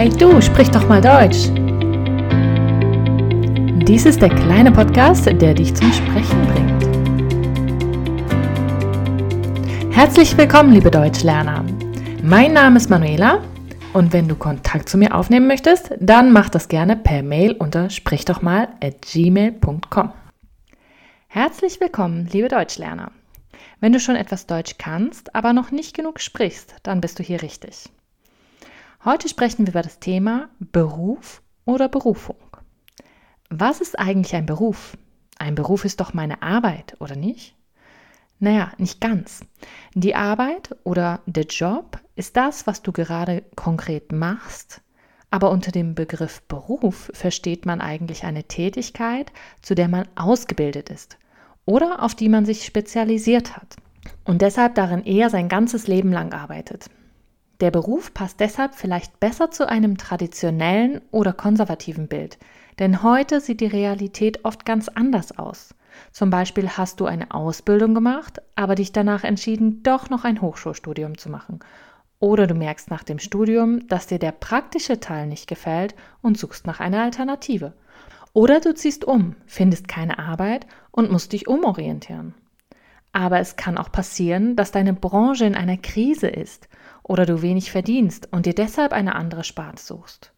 [0.00, 1.50] Hey du, sprich doch mal Deutsch.
[3.86, 6.82] Dies ist der kleine Podcast, der dich zum Sprechen bringt.
[9.94, 11.66] Herzlich willkommen, liebe Deutschlerner.
[12.22, 13.42] Mein Name ist Manuela
[13.92, 17.90] und wenn du Kontakt zu mir aufnehmen möchtest, dann mach das gerne per Mail unter
[17.90, 20.12] sprichdochmal@gmail.com.
[21.28, 23.12] Herzlich willkommen, liebe Deutschlerner.
[23.80, 27.42] Wenn du schon etwas Deutsch kannst, aber noch nicht genug sprichst, dann bist du hier
[27.42, 27.90] richtig.
[29.02, 32.36] Heute sprechen wir über das Thema Beruf oder Berufung.
[33.48, 34.98] Was ist eigentlich ein Beruf?
[35.38, 37.56] Ein Beruf ist doch meine Arbeit, oder nicht?
[38.40, 39.40] Naja, nicht ganz.
[39.94, 44.82] Die Arbeit oder der Job ist das, was du gerade konkret machst,
[45.30, 51.16] aber unter dem Begriff Beruf versteht man eigentlich eine Tätigkeit, zu der man ausgebildet ist
[51.64, 53.76] oder auf die man sich spezialisiert hat
[54.24, 56.90] und deshalb darin eher sein ganzes Leben lang arbeitet.
[57.60, 62.38] Der Beruf passt deshalb vielleicht besser zu einem traditionellen oder konservativen Bild,
[62.78, 65.74] denn heute sieht die Realität oft ganz anders aus.
[66.10, 71.18] Zum Beispiel hast du eine Ausbildung gemacht, aber dich danach entschieden, doch noch ein Hochschulstudium
[71.18, 71.60] zu machen.
[72.18, 76.66] Oder du merkst nach dem Studium, dass dir der praktische Teil nicht gefällt und suchst
[76.66, 77.74] nach einer Alternative.
[78.32, 82.32] Oder du ziehst um, findest keine Arbeit und musst dich umorientieren.
[83.12, 86.69] Aber es kann auch passieren, dass deine Branche in einer Krise ist
[87.10, 90.32] oder du wenig verdienst und dir deshalb eine andere Sparte suchst.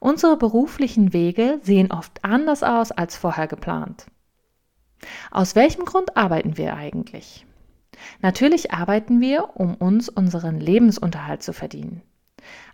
[0.00, 4.06] Unsere beruflichen Wege sehen oft anders aus als vorher geplant.
[5.30, 7.44] Aus welchem Grund arbeiten wir eigentlich?
[8.22, 12.00] Natürlich arbeiten wir, um uns unseren Lebensunterhalt zu verdienen.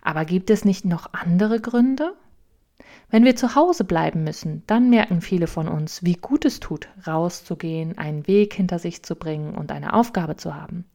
[0.01, 2.13] Aber gibt es nicht noch andere Gründe?
[3.09, 6.87] Wenn wir zu Hause bleiben müssen, dann merken viele von uns, wie gut es tut,
[7.05, 10.85] rauszugehen, einen Weg hinter sich zu bringen und eine Aufgabe zu haben.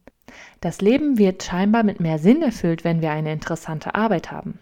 [0.61, 4.59] Das Leben wird scheinbar mit mehr Sinn erfüllt, wenn wir eine interessante Arbeit haben.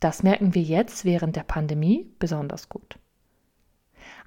[0.00, 2.98] Das merken wir jetzt während der Pandemie besonders gut.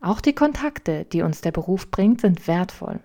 [0.01, 2.99] Auch die Kontakte, die uns der Beruf bringt, sind wertvoll.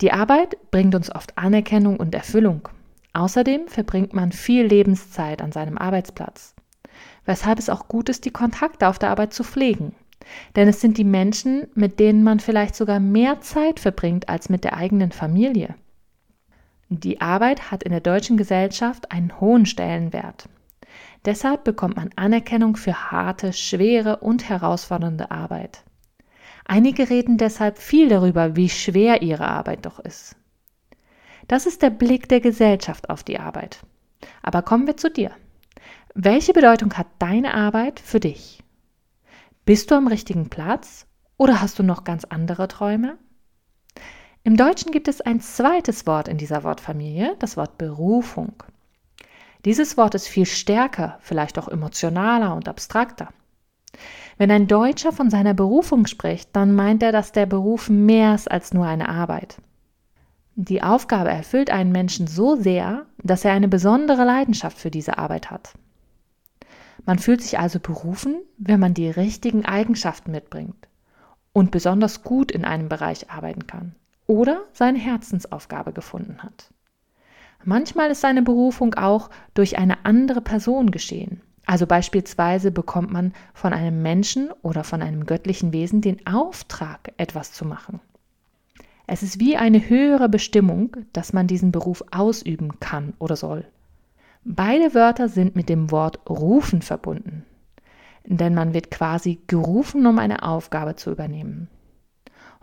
[0.00, 2.68] Die Arbeit bringt uns oft Anerkennung und Erfüllung.
[3.12, 6.54] Außerdem verbringt man viel Lebenszeit an seinem Arbeitsplatz,
[7.24, 9.94] weshalb es auch gut ist, die Kontakte auf der Arbeit zu pflegen.
[10.56, 14.64] Denn es sind die Menschen, mit denen man vielleicht sogar mehr Zeit verbringt als mit
[14.64, 15.76] der eigenen Familie.
[16.88, 20.48] Die Arbeit hat in der deutschen Gesellschaft einen hohen Stellenwert.
[21.24, 25.82] Deshalb bekommt man Anerkennung für harte, schwere und herausfordernde Arbeit.
[26.66, 30.36] Einige reden deshalb viel darüber, wie schwer ihre Arbeit doch ist.
[31.48, 33.80] Das ist der Blick der Gesellschaft auf die Arbeit.
[34.42, 35.30] Aber kommen wir zu dir.
[36.14, 38.62] Welche Bedeutung hat deine Arbeit für dich?
[39.64, 41.06] Bist du am richtigen Platz
[41.36, 43.18] oder hast du noch ganz andere Träume?
[44.46, 48.52] Im Deutschen gibt es ein zweites Wort in dieser Wortfamilie, das Wort Berufung.
[49.64, 53.30] Dieses Wort ist viel stärker, vielleicht auch emotionaler und abstrakter.
[54.36, 58.50] Wenn ein Deutscher von seiner Berufung spricht, dann meint er, dass der Beruf mehr ist
[58.50, 59.62] als nur eine Arbeit.
[60.56, 65.50] Die Aufgabe erfüllt einen Menschen so sehr, dass er eine besondere Leidenschaft für diese Arbeit
[65.50, 65.72] hat.
[67.06, 70.86] Man fühlt sich also berufen, wenn man die richtigen Eigenschaften mitbringt
[71.54, 73.94] und besonders gut in einem Bereich arbeiten kann
[74.26, 76.70] oder seine Herzensaufgabe gefunden hat.
[77.64, 81.40] Manchmal ist seine Berufung auch durch eine andere Person geschehen.
[81.66, 87.52] Also beispielsweise bekommt man von einem Menschen oder von einem göttlichen Wesen den Auftrag, etwas
[87.52, 88.00] zu machen.
[89.06, 93.66] Es ist wie eine höhere Bestimmung, dass man diesen Beruf ausüben kann oder soll.
[94.44, 97.44] Beide Wörter sind mit dem Wort rufen verbunden,
[98.24, 101.68] denn man wird quasi gerufen, um eine Aufgabe zu übernehmen.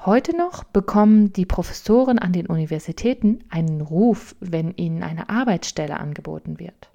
[0.04, 6.58] Heute noch bekommen die Professoren an den Universitäten einen Ruf, wenn ihnen eine Arbeitsstelle angeboten
[6.58, 6.90] wird.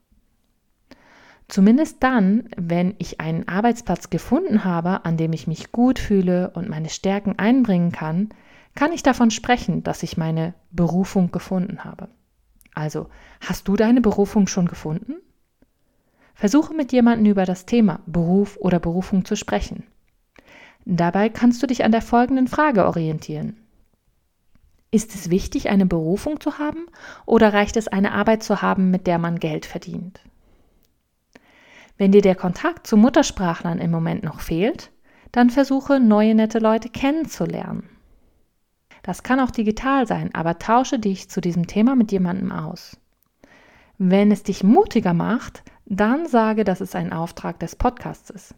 [1.47, 6.69] Zumindest dann, wenn ich einen Arbeitsplatz gefunden habe, an dem ich mich gut fühle und
[6.69, 8.31] meine Stärken einbringen kann,
[8.75, 12.09] kann ich davon sprechen, dass ich meine Berufung gefunden habe.
[12.75, 13.09] Also,
[13.41, 15.15] hast du deine Berufung schon gefunden?
[16.35, 19.85] Versuche mit jemandem über das Thema Beruf oder Berufung zu sprechen.
[20.89, 23.57] Dabei kannst du dich an der folgenden Frage orientieren.
[24.93, 26.87] Ist es wichtig, eine Berufung zu haben
[27.27, 30.21] oder reicht es, eine Arbeit zu haben, mit der man Geld verdient?
[31.99, 34.93] Wenn dir der Kontakt zu Muttersprachlern im Moment noch fehlt,
[35.33, 37.89] dann versuche neue nette Leute kennenzulernen.
[39.03, 42.97] Das kann auch digital sein, aber tausche dich zu diesem Thema mit jemandem aus.
[43.99, 48.55] Wenn es dich mutiger macht, dann sage, dass es ein Auftrag des Podcasts ist.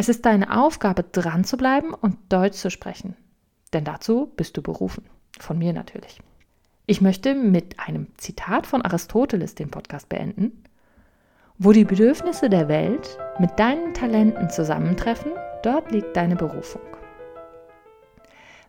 [0.00, 3.16] Es ist deine Aufgabe, dran zu bleiben und Deutsch zu sprechen.
[3.74, 5.04] Denn dazu bist du berufen.
[5.38, 6.22] Von mir natürlich.
[6.86, 10.64] Ich möchte mit einem Zitat von Aristoteles den Podcast beenden.
[11.58, 15.32] Wo die Bedürfnisse der Welt mit deinen Talenten zusammentreffen,
[15.62, 16.80] dort liegt deine Berufung.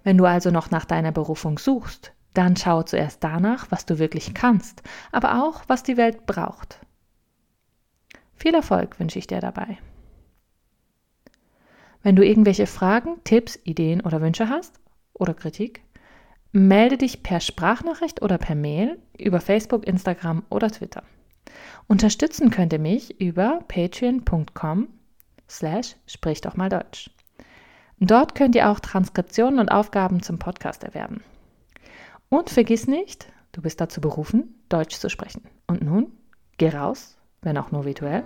[0.04, 4.34] Wenn du also noch nach deiner Berufung suchst, dann schau zuerst danach, was du wirklich
[4.34, 6.82] kannst, aber auch, was die Welt braucht.
[8.36, 9.78] Viel Erfolg wünsche ich dir dabei.
[12.04, 14.80] Wenn du irgendwelche Fragen, Tipps, Ideen oder Wünsche hast
[15.14, 15.84] oder Kritik,
[16.52, 21.04] melde dich per Sprachnachricht oder per Mail über Facebook, Instagram oder Twitter.
[21.88, 24.88] Unterstützen könnt ihr mich über patreon.com
[25.50, 27.10] slash sprich doch mal Deutsch.
[28.00, 31.22] Dort könnt ihr auch Transkriptionen und Aufgaben zum Podcast erwerben.
[32.30, 35.44] Und vergiss nicht, du bist dazu berufen, Deutsch zu sprechen.
[35.68, 36.12] Und nun,
[36.58, 38.24] geh raus, wenn auch nur virtuell,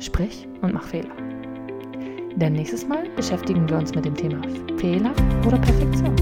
[0.00, 1.45] sprich und mach Fehler.
[2.36, 4.42] Denn nächstes Mal beschäftigen wir uns mit dem Thema
[4.78, 5.12] Fehler
[5.46, 6.14] oder Perfektion.